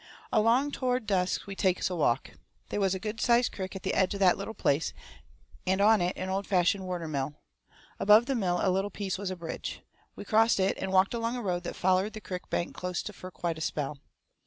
Along 0.33 0.71
toward 0.71 1.05
dusk 1.05 1.45
we 1.45 1.55
takes 1.55 1.87
a 1.91 1.95
walk. 1.95 2.31
They 2.69 2.79
was 2.79 2.95
a 2.95 2.99
good 2.99 3.21
sized 3.21 3.51
crick 3.51 3.75
at 3.75 3.83
the 3.83 3.93
edge 3.93 4.15
of 4.15 4.19
that 4.19 4.35
little 4.35 4.55
place, 4.55 4.93
and 5.67 5.79
on 5.79 6.01
it 6.01 6.17
an 6.17 6.27
old 6.27 6.47
fashioned 6.47 6.87
worter 6.87 7.07
mill. 7.07 7.35
Above 7.99 8.25
the 8.25 8.33
mill 8.33 8.57
a 8.63 8.71
little 8.71 8.89
piece 8.89 9.19
was 9.19 9.29
a 9.29 9.35
bridge. 9.35 9.83
We 10.15 10.25
crossed 10.25 10.59
it 10.59 10.75
and 10.79 10.91
walked 10.91 11.13
along 11.13 11.35
a 11.35 11.43
road 11.43 11.61
that 11.65 11.75
follered 11.75 12.13
the 12.13 12.19
crick 12.19 12.49
bank 12.49 12.73
closte 12.73 13.13
fur 13.13 13.29
quite 13.29 13.59
a 13.59 13.61
spell. 13.61 13.99